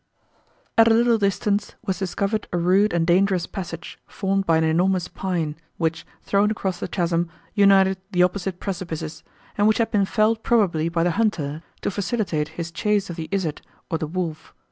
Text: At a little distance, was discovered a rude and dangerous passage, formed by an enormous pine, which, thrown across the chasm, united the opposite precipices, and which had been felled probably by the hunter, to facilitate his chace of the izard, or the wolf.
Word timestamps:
At 0.79 0.87
a 0.87 0.95
little 0.95 1.19
distance, 1.19 1.75
was 1.85 1.99
discovered 1.99 2.47
a 2.51 2.57
rude 2.57 2.91
and 2.91 3.05
dangerous 3.05 3.45
passage, 3.45 3.99
formed 4.07 4.47
by 4.47 4.57
an 4.57 4.63
enormous 4.63 5.07
pine, 5.07 5.55
which, 5.77 6.07
thrown 6.23 6.49
across 6.49 6.79
the 6.79 6.87
chasm, 6.87 7.29
united 7.53 7.99
the 8.11 8.23
opposite 8.23 8.59
precipices, 8.59 9.21
and 9.59 9.67
which 9.67 9.77
had 9.77 9.91
been 9.91 10.05
felled 10.05 10.41
probably 10.41 10.89
by 10.89 11.03
the 11.03 11.11
hunter, 11.21 11.61
to 11.81 11.91
facilitate 11.91 12.47
his 12.57 12.71
chace 12.71 13.11
of 13.11 13.15
the 13.15 13.27
izard, 13.31 13.61
or 13.91 13.99
the 13.99 14.07
wolf. 14.07 14.55